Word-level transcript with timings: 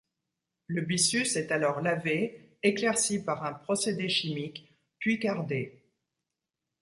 Le 0.65 0.81
byssus 0.81 1.35
est 1.37 1.51
alors 1.51 1.79
lavé, 1.79 2.55
éclairci 2.63 3.23
par 3.23 3.43
un 3.45 3.53
procédé 3.53 4.09
chimique, 4.09 4.75
puis 4.97 5.19
cardé. 5.19 5.85